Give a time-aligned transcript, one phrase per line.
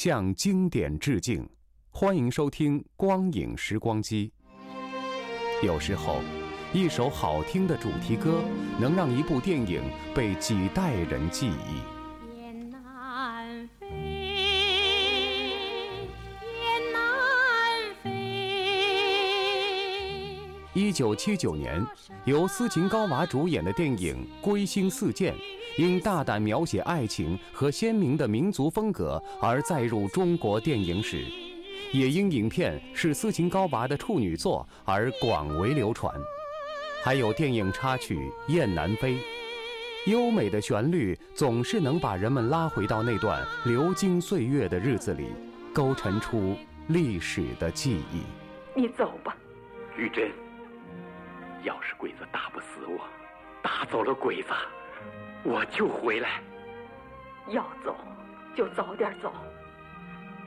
[0.00, 1.44] 向经典致敬，
[1.90, 4.32] 欢迎收听《光影时光机》。
[5.66, 6.20] 有时候，
[6.72, 8.40] 一首好听的主题歌
[8.80, 9.82] 能让一部电影
[10.14, 11.97] 被几代人记忆。
[20.98, 21.80] 九七九年，
[22.24, 25.32] 由斯琴高娃主演的电影《归心似箭》。
[25.76, 31.24] 因大胆描写爱情和鲜明的民族风格而载入中国电影史，
[31.92, 36.12] 也因影片是斯琴高娃的处女作而广为流传。
[37.04, 38.16] 还有电影插曲
[38.52, 39.14] 《雁南飞》，
[40.06, 45.28] 优美的旋律总是能把人们拉回到那段流金岁月的日子里，
[45.72, 46.56] 勾陈出
[46.88, 48.22] 历史的记忆。
[48.74, 49.36] 你走吧，
[49.96, 50.28] 玉珍。
[51.62, 53.06] 要是鬼子打不死我，
[53.62, 54.52] 打走了鬼子。
[55.42, 56.40] 我就回来。
[57.48, 57.96] 要走，
[58.54, 59.32] 就早点走。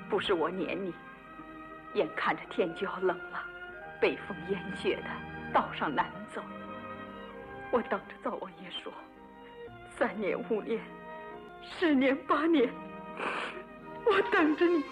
[0.09, 0.93] 不是我撵你，
[1.93, 3.43] 眼看着天就要冷了，
[3.99, 6.41] 北风严雪的，道上难走。
[7.71, 8.91] 我等着灶王爷说，
[9.97, 10.79] 三年五年，
[11.63, 12.69] 十年八年，
[14.05, 14.83] 我等着你。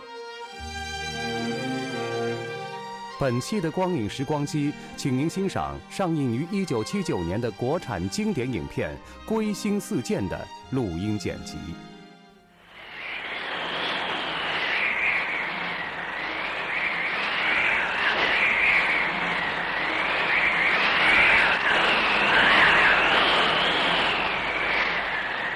[3.19, 8.96] 本期的光影时光机，请您欣赏上映于一九七九年的国产经典影片
[9.28, 11.57] 《归心似箭》的录音剪辑。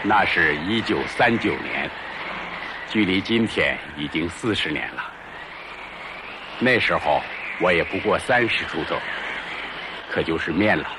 [0.04, 1.90] 那是一九三九年，
[2.90, 5.10] 距离今天已经四十年了。
[6.60, 7.22] 那时候。
[7.60, 8.98] 我也不过三十出头，
[10.10, 10.90] 可就是面了。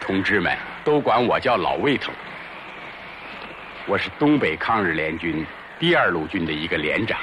[0.00, 2.12] 同志们都管我叫老魏头。
[3.86, 5.44] 我是东北抗日联军
[5.78, 7.18] 第二路军的一个连长。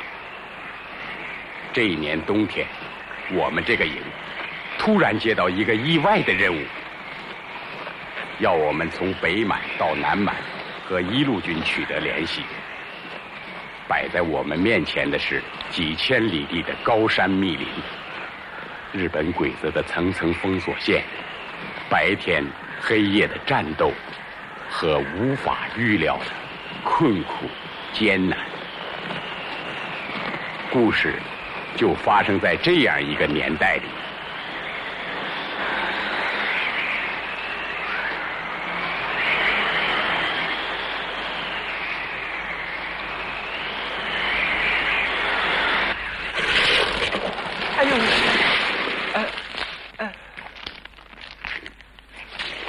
[1.71, 2.65] 这一年冬天，
[3.31, 3.97] 我们这个营
[4.77, 6.61] 突然接到一个意外的任务，
[8.39, 10.35] 要我们从北满到南满
[10.83, 12.41] 和一路军取得联系。
[13.87, 17.67] 摆在我们面前的是几千里地的高山密林。
[18.95, 21.03] 日本鬼子的层层封锁线，
[21.89, 22.41] 白天
[22.79, 23.91] 黑夜的战斗
[24.69, 26.31] 和无法预料的
[26.81, 27.49] 困苦
[27.91, 28.39] 艰难，
[30.71, 31.15] 故事
[31.75, 33.83] 就发生在这样一个年代里。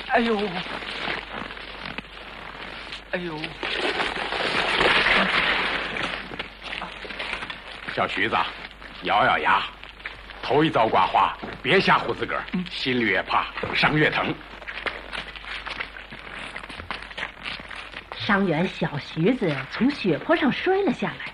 [0.08, 0.34] 哎呦！
[3.16, 3.34] 哎呦！
[7.94, 8.36] 小徐子，
[9.04, 9.62] 咬咬牙，
[10.42, 14.34] 头一遭刮花，别吓唬自个儿，心里越怕，伤越疼。
[18.18, 21.32] 伤员小徐子从血坡上摔了下来，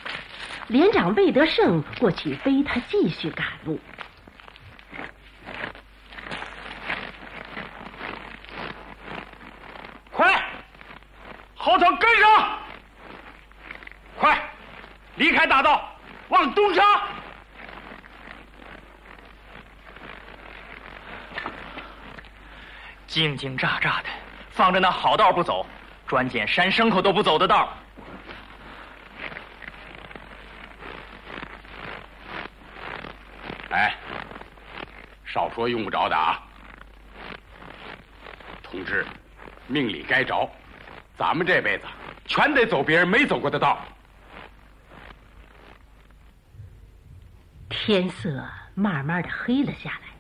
[0.69, 3.81] 连长魏德胜过去背他继续赶路。
[15.49, 15.99] 大道
[16.63, 17.03] 往东杀，
[23.07, 24.09] 惊惊乍乍的，
[24.51, 25.67] 放着那好道不走，
[26.07, 27.73] 专捡山牲口都不走的道。
[33.71, 33.95] 哎，
[35.25, 36.41] 少说用不着的啊，
[38.63, 39.05] 同志，
[39.67, 40.49] 命里该着，
[41.19, 41.85] 咱们这辈子
[42.27, 43.79] 全得走别人没走过的道。
[47.85, 50.13] 天色慢慢的黑了下来，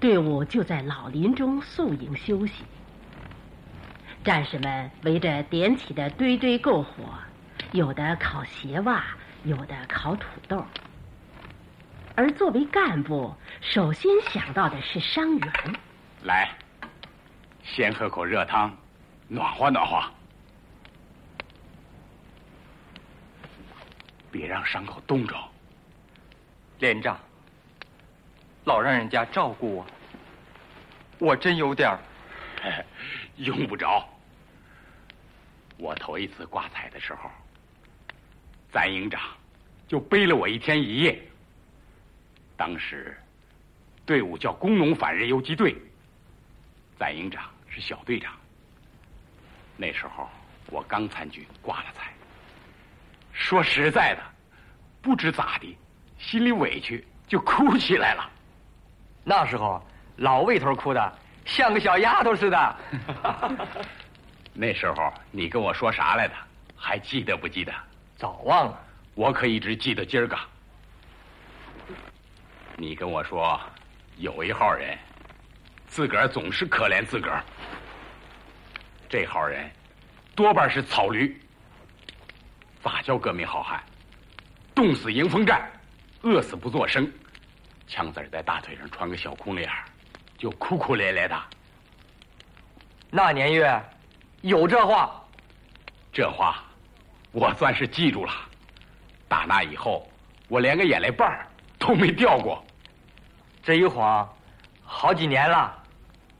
[0.00, 2.64] 队伍就在老林中宿营休息。
[4.24, 6.90] 战士们围着点起的堆堆篝火，
[7.70, 9.04] 有的烤鞋袜，
[9.44, 10.66] 有的烤土豆。
[12.16, 15.52] 而作为干部，首先想到的是伤员。
[16.24, 16.50] 来，
[17.62, 18.76] 先喝口热汤，
[19.28, 20.02] 暖和暖和。
[24.32, 25.36] 别让伤口冻着。
[26.84, 27.18] 连长，
[28.64, 29.86] 老让人家照顾我，
[31.18, 31.98] 我真有点儿。
[33.36, 34.06] 用不着。
[35.78, 37.30] 我头一次挂彩的时候，
[38.70, 39.18] 咱营长
[39.88, 41.18] 就背了我一天一夜。
[42.54, 43.18] 当时
[44.04, 45.74] 队伍叫工农反日游击队，
[46.98, 48.34] 咱营长是小队长。
[49.74, 50.28] 那时候
[50.66, 52.12] 我刚参军，挂了彩。
[53.32, 54.22] 说实在的，
[55.00, 55.74] 不知咋的，
[56.26, 58.30] 心里委屈就哭起来了。
[59.22, 59.82] 那时候
[60.16, 62.76] 老魏头哭的像个小丫头似的。
[64.54, 66.34] 那时候你跟我说啥来的？
[66.76, 67.72] 还记得不记得？
[68.16, 68.80] 早忘了。
[69.14, 70.36] 我可一直记得今儿个。
[72.76, 73.60] 你跟我说，
[74.16, 74.98] 有一号人，
[75.86, 77.44] 自个儿总是可怜自个儿。
[79.08, 79.70] 这号人，
[80.34, 81.40] 多半是草驴。
[82.82, 83.80] 咋叫革命好汉？
[84.74, 85.62] 冻死迎风站，
[86.24, 87.10] 饿死不作声。
[87.86, 89.72] 枪子儿在大腿上穿个小裤那样，
[90.38, 91.38] 就哭哭咧咧的。
[93.10, 93.80] 那年月，
[94.40, 95.22] 有这话。
[96.10, 96.64] 这话，
[97.30, 98.32] 我算是记住了。
[99.28, 100.10] 打那以后，
[100.48, 101.46] 我连个眼泪瓣儿
[101.78, 102.64] 都没掉过。
[103.62, 104.26] 这一晃，
[104.82, 105.76] 好几年了。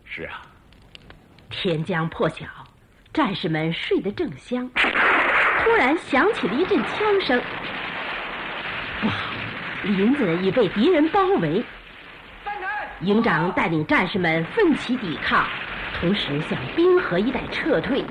[0.04, 0.40] 是啊。
[1.50, 2.46] 天将破晓，
[3.12, 4.66] 战士们睡得正香。
[4.74, 7.42] 突然响起了一阵枪声，
[9.84, 11.62] 林子已被敌人包围。
[13.00, 15.46] 营长带领战士们奋起抵抗，
[16.00, 18.02] 同时向滨河一带撤退。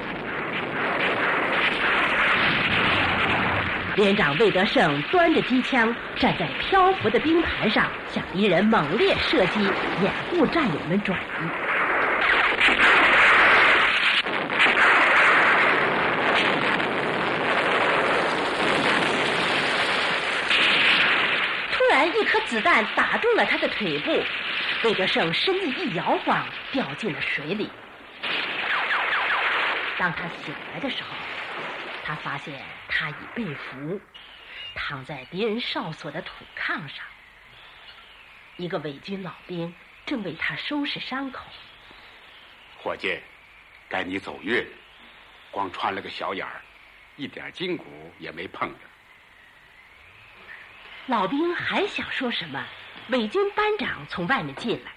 [3.96, 9.62] 连长魏德胜端着机枪站在漂浮的冰盘上，向敌人猛烈射击，
[10.02, 11.73] 掩护战友们转移。
[22.34, 24.12] 颗子弹打中了他的腿部，
[24.84, 27.70] 魏德胜身子一摇晃，掉进了水里。
[30.00, 31.10] 当他醒来的时候，
[32.04, 34.02] 他发现他已被俘，
[34.74, 37.06] 躺在敌人哨所的土炕上。
[38.58, 39.72] 一个伪军老兵
[40.04, 41.46] 正为他收拾伤口。
[42.80, 43.20] 伙计，
[43.88, 44.66] 该你走运，
[45.52, 46.62] 光穿了个小眼儿，
[47.16, 47.86] 一点筋骨
[48.18, 48.80] 也没碰着。
[51.08, 52.66] 老兵还想说什么，
[53.10, 54.92] 伪军班长从外面进来，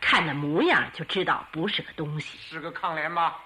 [0.00, 2.36] 看那模样就知道不是个东西。
[2.38, 3.42] 是个抗联吧？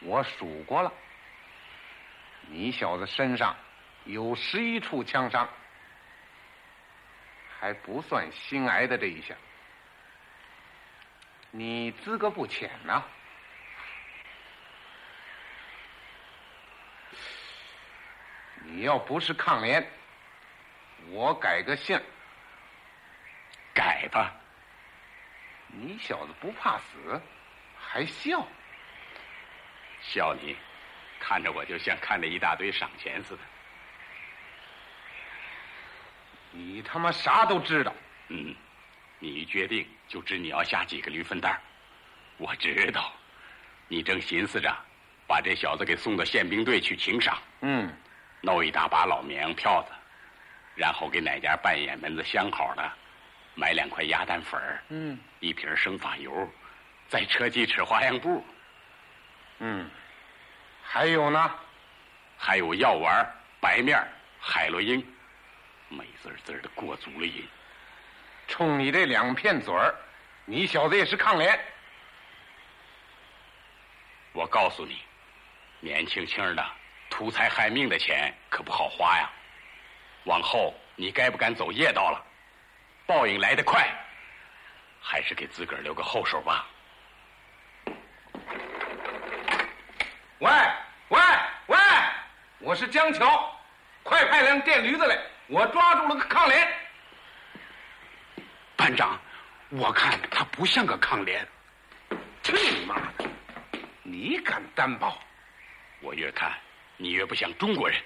[0.00, 0.92] 我数过了，
[2.48, 3.56] 你小子身上
[4.04, 5.48] 有十一处枪伤，
[7.58, 9.34] 还不算心挨的这一下。
[11.50, 13.02] 你资格不浅呐。
[18.80, 19.86] 你要不是抗联，
[21.10, 22.00] 我改个姓。
[23.74, 24.34] 改吧。
[25.66, 27.20] 你小子不怕死，
[27.78, 28.42] 还笑？
[30.00, 30.56] 笑你，
[31.20, 33.40] 看着我就像看着一大堆赏钱似的。
[36.50, 37.94] 你他妈啥都知道。
[38.28, 38.56] 嗯，
[39.18, 41.60] 你一决定就知你要下几个驴粪蛋
[42.38, 43.12] 我知道，
[43.88, 44.74] 你正寻思着
[45.26, 47.38] 把这小子给送到宪兵队去请赏。
[47.60, 47.94] 嗯。
[48.40, 49.92] 弄一大把老绵羊票子，
[50.74, 52.92] 然后给哪家扮演门子相好的
[53.54, 56.48] 买两块鸭蛋粉嗯，一瓶生发油，
[57.08, 58.44] 再车几尺花样布。
[59.58, 59.90] 嗯，
[60.82, 61.54] 还有呢，
[62.38, 63.26] 还有药丸、
[63.60, 64.02] 白面、
[64.40, 65.06] 海洛因，
[65.88, 67.46] 美滋滋的过足了瘾。
[68.48, 69.94] 冲你这两片嘴儿，
[70.46, 71.60] 你小子也是抗联。
[74.32, 74.98] 我告诉你，
[75.80, 76.64] 年轻轻的。
[77.20, 79.30] 图财害命的钱可不好花呀！
[80.24, 82.24] 往后你该不敢走夜道了，
[83.04, 83.86] 报应来得快，
[85.02, 86.66] 还是给自个儿留个后手吧。
[90.38, 90.50] 喂
[91.08, 91.20] 喂
[91.66, 91.78] 喂，
[92.60, 93.54] 我是江桥，
[94.02, 95.14] 快派辆电驴子来，
[95.48, 96.66] 我抓住了个抗联。
[98.76, 99.20] 班长，
[99.68, 101.46] 我看他不像个抗联。
[102.42, 103.28] 去你妈的！
[104.02, 105.18] 你敢担保？
[106.00, 106.50] 我越看。
[107.02, 107.98] 你越不像中国人。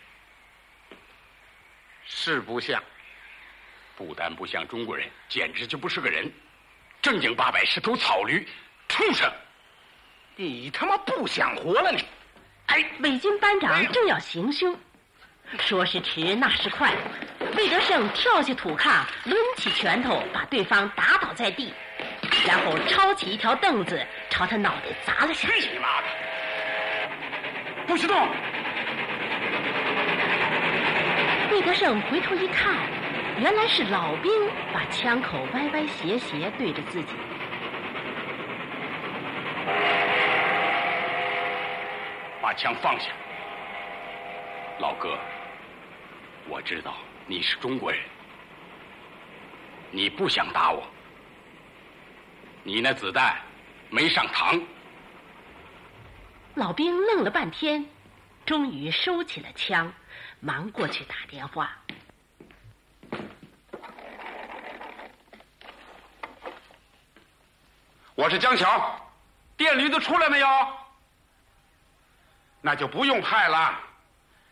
[2.07, 2.81] 是不像，
[3.97, 6.31] 不但不像中国人，简直就不是个人，
[7.03, 8.47] 正经八百是头草驴，
[8.89, 9.29] 畜生！
[10.37, 12.05] 你他妈不想活了你！
[12.67, 14.79] 哎，伪军班长正要行凶，
[15.59, 16.95] 说时迟，那时快，
[17.57, 21.75] 魏德胜跳下土炕，抡起拳头把对方打倒在地，
[22.47, 25.71] 然后抄起一条凳子朝他脑袋砸了下去。
[25.71, 26.09] 你妈的！
[27.87, 28.29] 不许动！
[31.51, 32.75] 魏德胜回头一看，
[33.39, 34.33] 原来是老兵
[34.73, 37.13] 把枪口歪歪斜斜对着自己。
[42.43, 43.11] 把枪放下，
[44.79, 45.19] 老哥。
[46.47, 46.95] 我知道
[47.27, 48.01] 你是中国人，
[49.91, 50.83] 你不想打我，
[52.63, 53.37] 你那子弹
[53.89, 54.61] 没上膛。
[56.55, 57.85] 老兵愣了半天，
[58.47, 59.91] 终于收起了枪，
[60.41, 61.73] 忙过去打电话。
[68.15, 69.01] 我是江桥，
[69.57, 70.49] 电驴子出来没有？
[72.61, 73.81] 那就不用派了。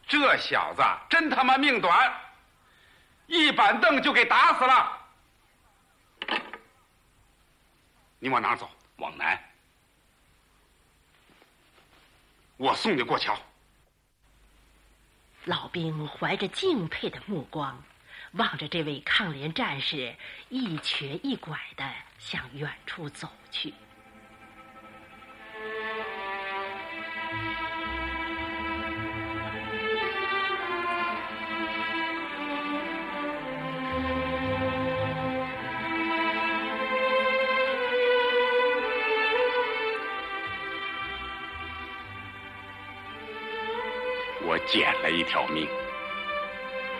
[0.09, 2.13] 这小子真他妈命短，
[3.27, 4.99] 一板凳就给打死了。
[8.19, 8.71] 你往哪走？
[8.97, 9.39] 往南。
[12.57, 13.37] 我送你过桥。
[15.45, 17.83] 老兵怀着敬佩的目光，
[18.33, 20.15] 望着这位抗联战士
[20.49, 21.85] 一瘸一拐的
[22.19, 23.75] 向远处走去。
[44.73, 45.69] 捡了一条命，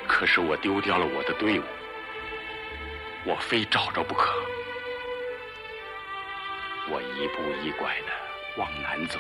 [0.07, 1.63] 可是我丢掉了我的队伍，
[3.25, 4.31] 我非找着不可。
[6.91, 8.13] 我一步一拐的
[8.59, 9.19] 往南走，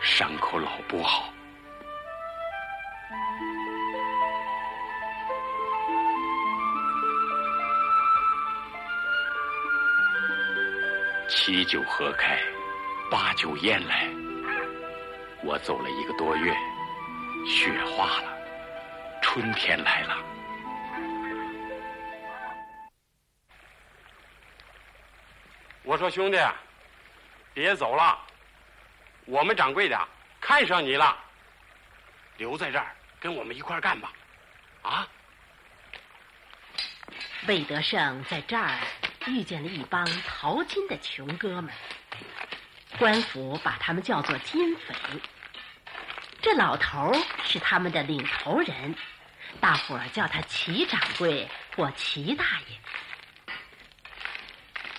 [0.00, 1.32] 伤口老不好。
[11.28, 12.38] 七九河开，
[13.10, 14.08] 八九雁来。
[15.42, 16.54] 我走了一个多月，
[17.46, 18.38] 雪化了，
[19.22, 20.16] 春天来了。
[25.82, 26.38] 我说兄弟，
[27.54, 28.18] 别走了，
[29.24, 29.98] 我们掌柜的
[30.40, 31.16] 看上你了，
[32.36, 34.12] 留在这儿跟我们一块干吧，
[34.82, 35.08] 啊！
[37.48, 38.78] 魏德胜在这儿
[39.26, 41.72] 遇见了一帮淘金的穷哥们。
[42.98, 44.94] 官府把他们叫做金匪，
[46.42, 47.12] 这老头
[47.44, 48.94] 是他们的领头人，
[49.60, 52.76] 大伙儿叫他齐掌柜或齐大爷。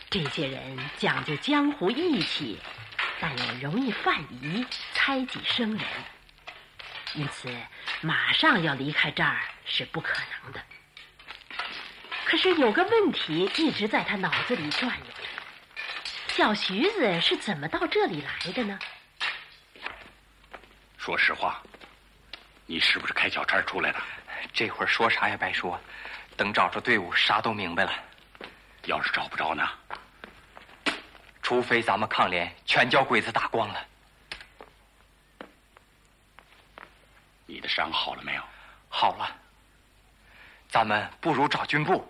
[0.09, 2.59] 这些人讲究江湖义气，
[3.19, 5.85] 但也容易犯疑、猜忌生人，
[7.13, 7.55] 因此
[8.01, 10.61] 马上要离开这儿是不可能的。
[12.25, 15.20] 可是有个问题一直在他脑子里转悠。
[16.33, 18.79] 小徐子是怎么到这里来的呢？
[20.97, 21.61] 说实话，
[22.65, 23.99] 你是不是开小差出来的？
[24.53, 25.77] 这会儿说啥也白说，
[26.37, 27.91] 等找着队伍，啥都明白了。
[28.85, 29.69] 要是找不着呢？
[31.41, 33.85] 除非咱们抗联全叫鬼子打光了。
[37.45, 38.43] 你的伤好了没有？
[38.87, 39.35] 好了。
[40.69, 42.09] 咱们不如找军部，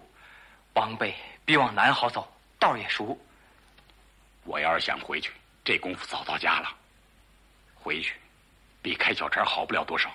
[0.74, 3.20] 往北比往南好走，道也熟。
[4.44, 5.32] 我要是想回去，
[5.64, 6.70] 这功夫早到家了。
[7.76, 8.16] 回去，
[8.82, 10.12] 比开小差好不了多少。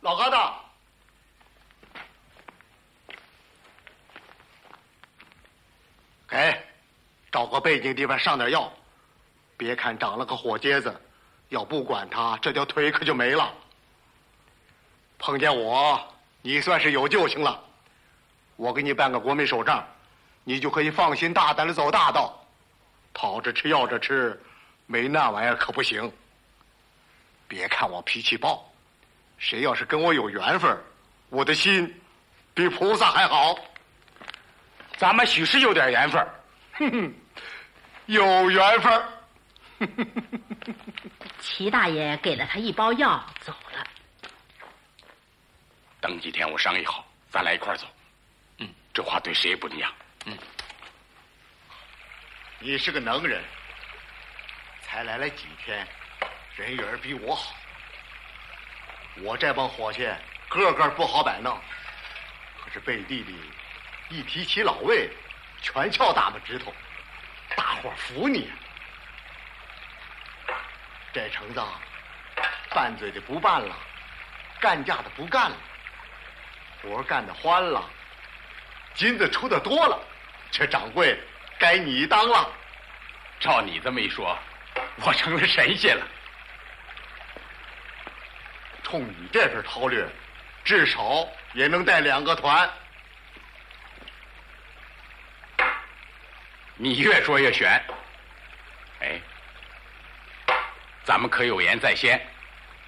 [0.00, 0.52] 老疙瘩，
[6.26, 6.60] 给，
[7.30, 8.72] 找个背景地方上点药。
[9.56, 11.00] 别看长了个火疖子，
[11.50, 13.54] 要不管他，这条腿可就没了。
[15.18, 16.00] 碰见我，
[16.40, 17.62] 你算是有救星了。
[18.56, 19.86] 我给你办个国民手账，
[20.42, 22.41] 你就可以放心大胆的走大道。
[23.14, 24.40] 讨着吃，要着吃，
[24.86, 26.12] 没那玩意儿可不行。
[27.46, 28.72] 别看我脾气暴，
[29.38, 30.76] 谁要是跟我有缘分，
[31.28, 32.00] 我的心
[32.54, 33.54] 比菩萨还好。
[34.96, 36.26] 咱们许是有点缘分，
[36.72, 37.14] 哼哼，
[38.06, 39.02] 有缘分。
[41.40, 43.86] 齐大爷给了他一包药，走了。
[46.00, 47.86] 等几天我商议好，咱俩一块走。
[48.58, 49.92] 嗯，这话对谁也不一样。
[50.26, 50.38] 嗯。
[52.64, 53.42] 你是个能人，
[54.82, 55.84] 才来了几天，
[56.54, 57.56] 人缘比我好。
[59.16, 60.08] 我这帮伙计
[60.48, 61.60] 个个不好摆弄。
[62.64, 63.36] 可是背地里
[64.10, 65.10] 一提起老魏，
[65.60, 66.72] 全翘大拇指头，
[67.56, 68.48] 大伙服你。
[71.12, 71.60] 这橙子
[72.70, 73.76] 拌嘴的不拌了，
[74.60, 75.56] 干架的不干了，
[76.80, 77.90] 活干的欢了，
[78.94, 80.00] 金子出的多了，
[80.52, 81.18] 这掌柜
[81.62, 82.50] 该你当了。
[83.38, 84.36] 照你这么一说，
[84.96, 86.04] 我成了神仙了。
[88.82, 90.04] 冲你这份韬略，
[90.64, 92.68] 至少也能带两个团。
[96.74, 97.80] 你越说越悬。
[99.00, 99.20] 哎，
[101.04, 102.20] 咱们可有言在先，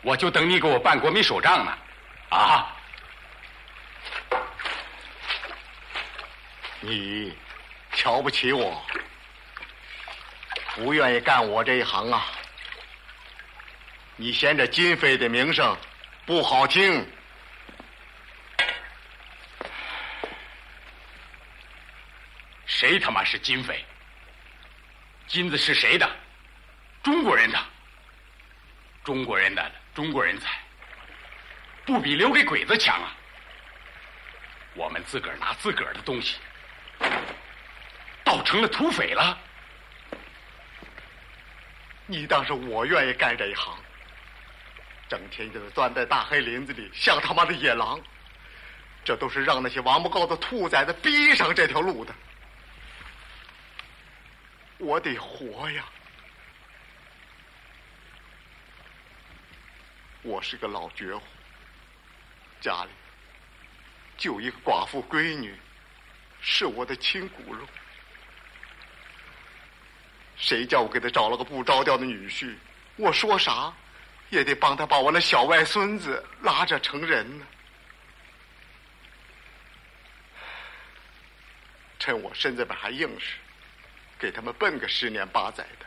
[0.02, 1.78] 我就等你给我办国民手账呢。
[2.31, 2.75] 啊！
[6.81, 7.37] 你
[7.94, 8.84] 瞧不起我，
[10.74, 12.26] 不愿意干我这一行啊？
[14.16, 15.76] 你嫌这金飞的名声
[16.26, 17.06] 不好听？
[22.66, 23.84] 谁他妈是金匪？
[25.26, 26.10] 金子是谁的？
[27.02, 27.58] 中国人的。
[29.04, 30.58] 中国人的中国人才，
[31.84, 33.14] 不比留给鬼子强啊！
[34.72, 36.36] 我们自个儿拿自个儿的东西，
[38.35, 39.38] 倒成了土匪了。
[42.07, 43.73] 你当是我愿意干这一行？
[45.09, 48.00] 整天就是钻在大黑林子里，像他妈的野狼。
[49.05, 52.12] 这都是让那些王八羔子、兔崽子逼上这条路的。
[54.79, 55.85] 我得活呀！
[60.23, 61.23] 我是个老绝户，
[62.61, 62.91] 家里
[64.17, 65.57] 就一个寡妇闺女，
[66.41, 67.64] 是我的亲骨肉。
[70.44, 72.54] 谁叫我给他找了个不着调的女婿？
[72.96, 73.72] 我说啥
[74.28, 77.46] 也得帮他把我那小外孙子拉着成人呢。
[81.98, 83.37] 趁我身子边还硬实，
[84.18, 85.87] 给他们奔个十年八载的。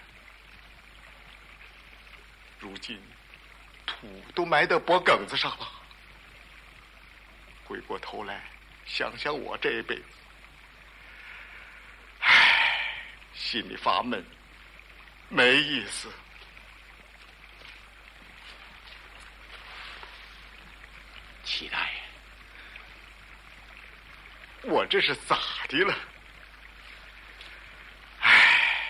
[2.57, 2.99] 如今
[3.85, 5.71] 土都埋到脖梗子上了，
[7.63, 8.41] 回过头来
[8.87, 10.03] 想想我这一辈子，
[12.21, 12.81] 唉，
[13.35, 14.25] 心里发闷，
[15.29, 16.11] 没意思。
[21.43, 21.93] 齐大爷，
[24.63, 25.97] 我这是咋的了？
[28.19, 28.83] 唉，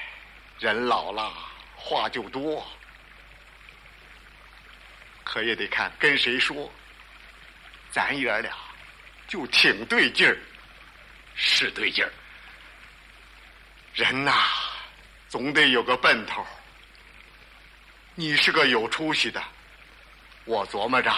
[0.59, 1.31] 人老了
[1.75, 2.67] 话就多，
[5.23, 6.71] 可也得看跟谁说。
[7.91, 8.51] 咱爷俩
[9.27, 10.37] 就挺对劲儿，
[11.35, 12.11] 是对劲儿。
[13.93, 14.33] 人呐，
[15.27, 16.45] 总得有个奔头。
[18.15, 19.43] 你是个有出息的，
[20.45, 21.13] 我琢磨着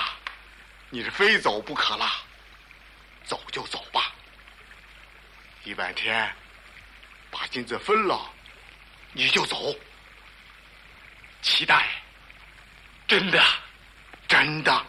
[0.89, 2.05] 你是非走不可了。
[3.23, 4.11] 走就走吧。
[5.63, 6.29] 一万天
[7.29, 8.19] 把金子分了，
[9.13, 9.75] 你就走。
[11.41, 11.87] 齐大爷，
[13.07, 13.41] 真的，
[14.27, 14.85] 真的。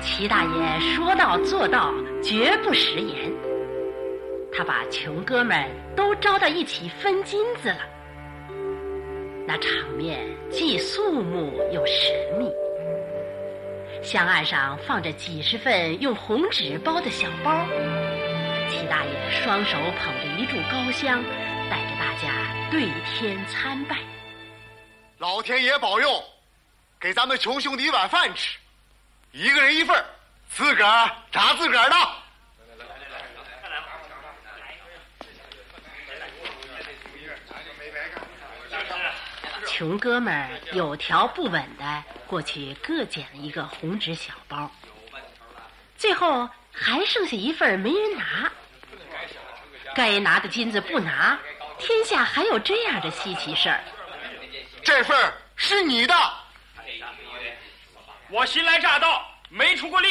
[0.00, 3.51] 齐大爷说到做到，绝不食言。
[4.54, 7.80] 他把穷哥们都招到一起分金子了，
[9.46, 12.50] 那场面既肃穆又神秘。
[14.02, 17.66] 香案上放着几十份用红纸包的小包，
[18.68, 21.22] 齐大爷双手捧着一炷高香，
[21.70, 22.30] 带着大家
[22.70, 23.96] 对天参拜。
[25.18, 26.22] 老天爷保佑，
[27.00, 28.58] 给咱们穷兄弟一碗饭吃，
[29.30, 30.04] 一个人一份
[30.50, 31.96] 自个儿炸自个儿的。
[39.82, 44.70] 穷哥们儿有条不紊的过去各捡了一个红纸小包，
[45.98, 48.48] 最后还剩下一份没人拿。
[49.92, 51.36] 该拿的金子不拿，
[51.80, 53.82] 天下还有这样的稀奇事儿。
[54.84, 56.14] 这份是你的。
[58.28, 60.08] 我新来乍到，没出过力，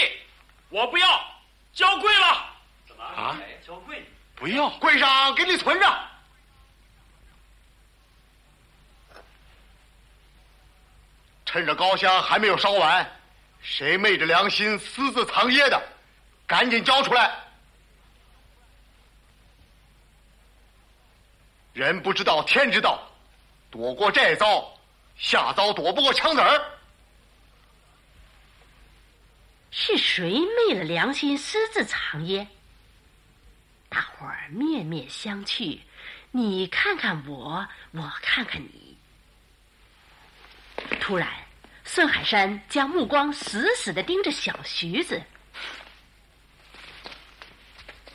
[0.67, 1.07] 我不要，
[1.71, 2.27] 交贵了。
[2.99, 3.39] 啊？
[3.65, 4.03] 交贵？
[4.35, 6.10] 不要，柜上给你存着。
[11.51, 13.05] 趁着高香还没有烧完，
[13.61, 15.83] 谁昧着良心私自藏掖的，
[16.47, 17.29] 赶紧交出来！
[21.73, 23.05] 人不知道天知道，
[23.69, 24.73] 躲过这遭，
[25.17, 26.71] 下遭躲不过枪子儿。
[29.71, 32.47] 是谁昧了良心私自藏掖？
[33.89, 35.81] 大伙儿面面相觑，
[36.31, 38.90] 你看看我，我看看你。
[40.99, 41.27] 突然，
[41.83, 45.21] 孙海山将目光死死的盯着小徐子。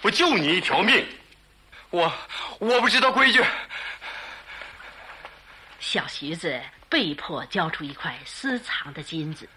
[0.03, 1.05] 我救你一条命，
[1.91, 2.13] 我
[2.59, 3.45] 我不知道规矩。
[5.81, 9.49] 小徐子被迫交出一块私藏的金子。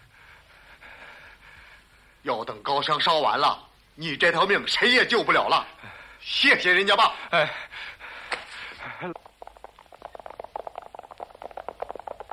[2.23, 3.57] 要等高香烧完了，
[3.95, 5.65] 你这条命谁也救不了了。
[6.19, 7.15] 谢谢人家吧。
[7.29, 7.49] 哎，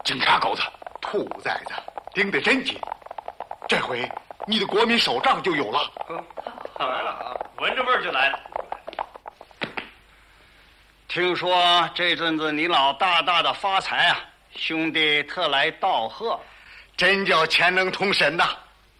[0.07, 0.63] 警察狗子，
[1.01, 1.75] 兔崽子，
[2.15, 2.79] 盯得真紧。
[3.69, 4.09] 这回
[4.47, 5.91] 你的国民手杖就有了。
[6.79, 8.39] 来了啊，闻着味儿就来了。
[11.09, 14.21] 听说这阵子你老大大的发财啊，
[14.55, 16.39] 兄弟特来道贺，
[16.97, 18.57] 真叫钱能通神呐！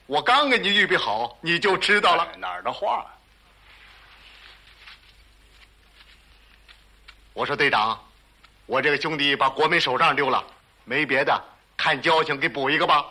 [0.07, 2.27] 我刚给你预备好，你就知道了。
[2.37, 3.07] 哪儿的话？
[7.33, 7.97] 我说队长，
[8.67, 10.43] 我这个兄弟把国民手杖丢了，
[10.89, 11.45] 没别的，
[11.77, 13.05] 看交情给补一个吧。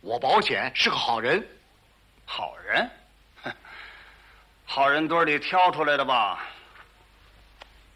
[0.00, 1.46] 我保险是个好人，
[2.24, 2.90] 好人，
[4.64, 6.42] 好人堆里挑出来的吧？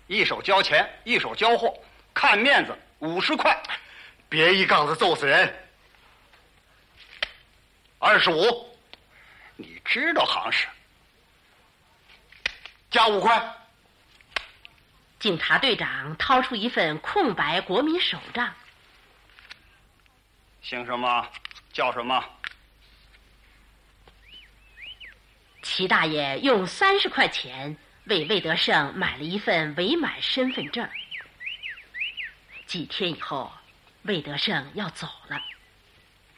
[0.08, 1.74] 一手交钱，一手交货，
[2.12, 3.58] 看面子，五十块，
[4.28, 5.50] 别一杠子揍死人。
[7.98, 8.76] 二十五，
[9.56, 10.68] 你知道行市，
[12.90, 13.42] 加五块。
[15.22, 18.52] 警察队长掏出一份空白国民手账。
[20.60, 21.28] 姓什么？
[21.72, 22.24] 叫什么？
[25.62, 30.90] 齐大爷用三十块钱为魏德胜买了一份伪满身份证。
[32.66, 33.52] 几天以后，
[34.02, 35.40] 魏德胜要走了，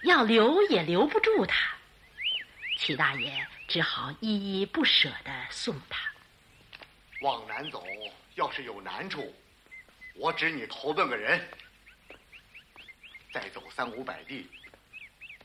[0.02, 1.74] 要留也留不住他，
[2.76, 6.02] 齐大爷只好依依不舍的送他。
[7.22, 7.82] 往南走。
[8.34, 9.34] 要是有难处，
[10.14, 11.48] 我指你投奔个人，
[13.32, 14.48] 再走三五百地，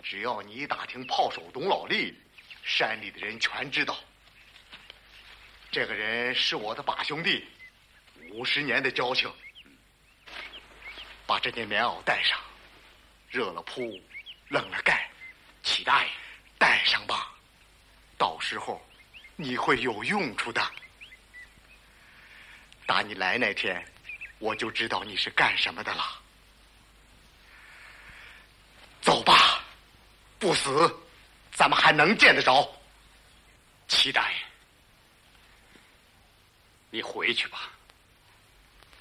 [0.02, 2.18] 只要你打听炮手董老力，
[2.64, 4.00] 山里的人全知道。
[5.72, 7.48] 这个人是我的把兄弟，
[8.32, 9.32] 五十年的交情。
[11.28, 12.40] 把这件棉袄带上，
[13.30, 14.02] 热了铺，
[14.48, 15.08] 冷了盖。
[15.62, 16.10] 齐大爷，
[16.58, 17.38] 带上吧，
[18.18, 18.84] 到时候
[19.36, 20.60] 你会有用处的。
[22.90, 23.86] 打你来那天，
[24.40, 26.20] 我就知道你是干什么的了。
[29.00, 29.64] 走吧，
[30.40, 30.92] 不死，
[31.52, 32.68] 咱们还能见得着。
[33.88, 34.38] 齐大爷，
[36.90, 37.70] 你回去吧。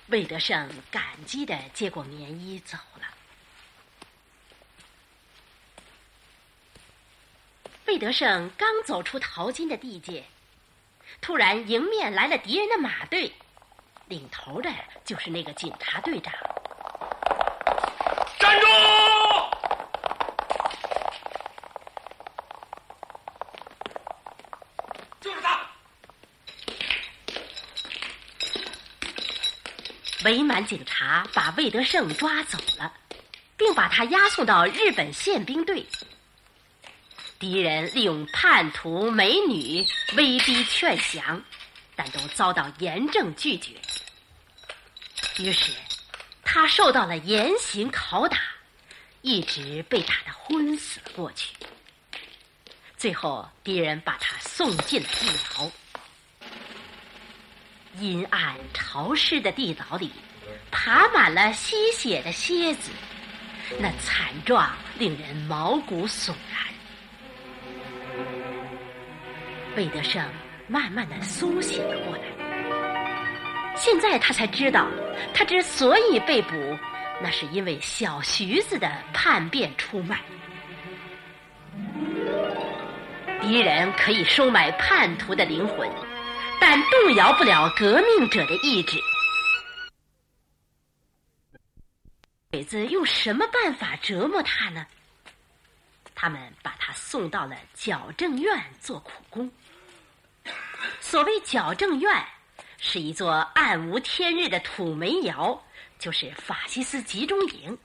[0.08, 3.06] 魏德胜感激的接过棉衣走了。
[7.86, 10.22] 魏德胜刚走出淘金的地界，
[11.22, 13.32] 突然迎面来了敌人的马队。
[14.08, 14.70] 领头的
[15.04, 16.32] 就是那个警察队长。
[18.38, 18.66] 站住！
[25.20, 25.60] 就是他。
[30.24, 32.90] 伪满警察把魏德胜抓走了，
[33.58, 35.84] 并把他押送到日本宪兵队。
[37.38, 41.40] 敌人利用叛徒、美女威逼劝降，
[41.94, 43.74] 但都遭到严正拒绝。
[45.38, 45.72] 于是，
[46.42, 48.38] 他受到了严刑拷打，
[49.22, 51.54] 一直被打得昏死了过去。
[52.96, 55.70] 最后，敌人把他送进了地牢。
[58.00, 60.10] 阴暗潮湿的地牢里，
[60.70, 62.90] 爬满了吸血的蝎子，
[63.78, 66.66] 那惨状令人毛骨悚然。
[69.76, 70.20] 魏德胜
[70.66, 72.37] 慢慢的苏醒了过来。
[73.78, 74.88] 现在他才知道，
[75.32, 76.78] 他之所以被捕，
[77.22, 80.20] 那是因为小徐子的叛变出卖。
[83.40, 85.88] 敌人可以收买叛徒的灵魂，
[86.60, 88.98] 但动摇不了革命者的意志。
[92.50, 94.84] 鬼子用什么办法折磨他呢？
[96.16, 99.48] 他们把他送到了矫正院做苦工。
[101.00, 102.12] 所谓矫正院。
[102.78, 105.60] 是一座暗无天日的土煤窑，
[105.98, 107.76] 就是法西斯集中营。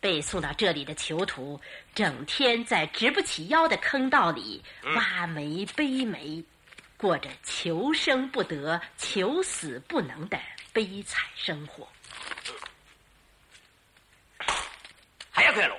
[0.00, 1.60] 被送到这里的囚徒，
[1.94, 4.64] 整天在直不起腰的坑道里
[4.96, 6.42] 挖煤背煤，
[6.96, 10.40] 过着求生不得、求死不能的
[10.72, 11.86] 悲惨生活。
[15.30, 15.76] 还要快喽？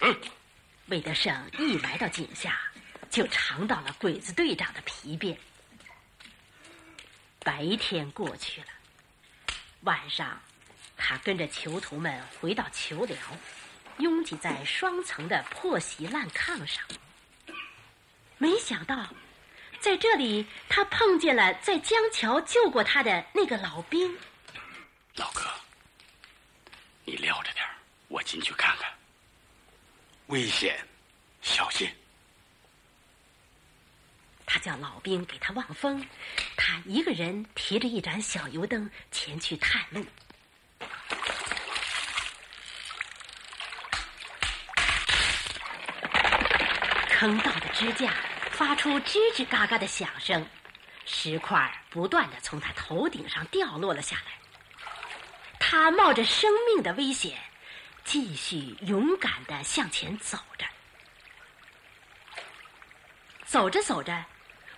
[0.00, 0.14] 嗯，
[0.88, 2.60] 魏德胜一来到井下。
[3.14, 5.38] 就尝到了鬼子队长的皮鞭。
[7.44, 8.66] 白天过去了，
[9.82, 10.42] 晚上
[10.96, 13.16] 他跟着囚徒们回到囚寮，
[13.98, 16.82] 拥挤在双层的破席烂炕上。
[18.36, 19.06] 没想到，
[19.78, 24.12] 在这里他碰见了在江桥救过他的那个老兵。
[25.14, 25.48] 老哥，
[27.04, 27.64] 你撂着点
[28.08, 28.92] 我进去看看。
[30.26, 30.84] 危险，
[31.42, 31.88] 小心。
[34.54, 36.06] 他叫老兵给他望风，
[36.56, 40.06] 他一个人提着一盏小油灯前去探路。
[47.08, 48.14] 坑道的支架
[48.52, 50.46] 发出吱吱嘎嘎的响声，
[51.04, 54.32] 石块不断的从他头顶上掉落了下来。
[55.58, 57.36] 他冒着生命的危险，
[58.04, 60.64] 继续勇敢的向前走着。
[63.44, 64.24] 走着走着，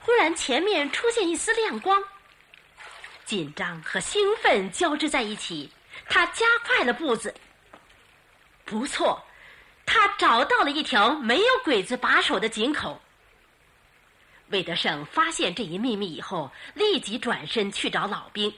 [0.07, 2.01] 忽然前面出现一丝亮光。
[3.25, 5.69] 紧张和兴奋交织在一起，
[6.09, 7.35] 他加快了步子。
[8.65, 9.21] 不错。
[9.85, 13.01] 他找到了一条没有鬼子把守的井口。
[14.49, 18.53] 魏德胜发现这一秘密以后，立即转身去找老兵。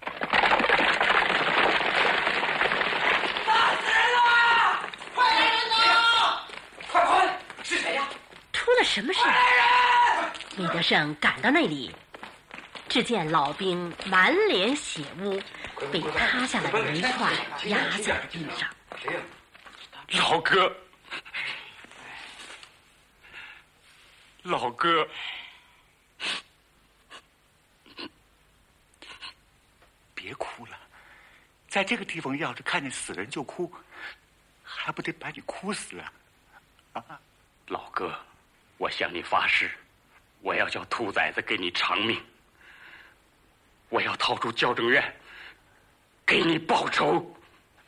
[0.00, 0.12] 打
[3.76, 4.88] 死人了！
[5.14, 6.40] 快来人呐！
[6.90, 7.38] 快快！
[7.62, 8.06] 是谁呀？
[8.52, 9.20] 出了什么事？
[10.58, 11.94] 魏德胜赶到那里，
[12.88, 15.40] 只见老兵满脸血污，
[15.92, 17.32] 被塌下来的煤块
[17.66, 18.68] 压在了地上。
[20.18, 20.76] 老哥，
[24.42, 25.08] 老哥，
[30.14, 30.76] 别哭了，
[31.68, 33.72] 在这个地方要是看见死人就哭，
[34.64, 36.12] 还不得把你哭死啊！
[36.92, 37.20] 啊，
[37.68, 38.18] 老哥，
[38.78, 39.70] 我向你发誓，
[40.40, 42.20] 我要叫兔崽子给你偿命，
[43.88, 45.02] 我要逃出校正院，
[46.26, 47.34] 给你报仇。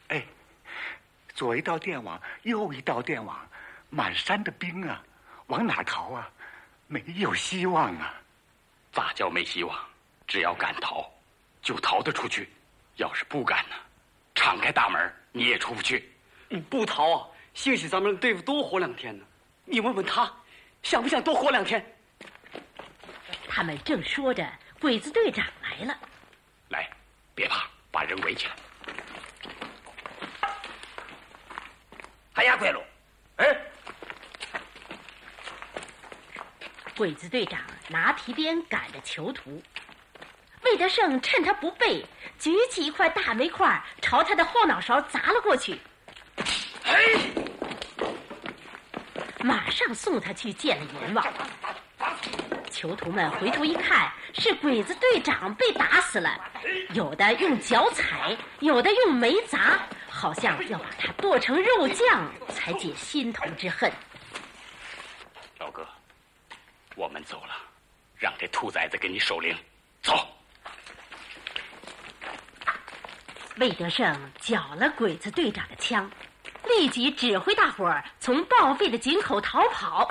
[0.09, 0.25] 哎。
[1.35, 3.49] 左一道电网，右一道电网，
[3.89, 5.03] 满山的兵啊，
[5.47, 6.31] 往哪逃啊？
[6.87, 8.15] 没有希望啊！
[8.93, 9.75] 咋叫没希望？
[10.27, 11.11] 只要敢逃，
[11.63, 12.45] 就逃得出去；
[12.97, 13.77] 要是不敢呢，
[14.35, 16.13] 敞开大门你也出不去。
[16.69, 17.27] 不逃啊！
[17.55, 19.25] 兴许咱们对付多活两天呢。
[19.65, 20.31] 你问问他，
[20.83, 21.83] 想不想多活两天？
[23.55, 25.95] 他们正说着，鬼子队长来了。
[26.71, 26.89] 来，
[27.35, 28.53] 别怕，把人围起来。
[33.37, 33.57] 哎！
[36.97, 39.63] 鬼子队长拿皮鞭赶着囚徒，
[40.63, 42.07] 魏德胜趁他不备，
[42.39, 45.79] 举起一块大煤块朝他的后脑勺砸了过去。
[46.85, 46.97] 哎！
[49.41, 51.23] 马上送他去见了阎王。
[52.83, 56.37] 囚徒们回头一看，是鬼子队长被打死了，
[56.95, 59.79] 有的用脚踩，有的用煤砸。
[60.11, 63.89] 好像要把他剁成肉酱，才解心头之恨。
[65.61, 65.87] 老哥，
[66.97, 67.55] 我们走了，
[68.19, 69.57] 让这兔崽子给你守灵。
[70.03, 70.27] 走。
[73.59, 76.11] 魏德胜缴了鬼子队长的枪，
[76.65, 80.11] 立即指挥大伙儿从报废的井口逃跑。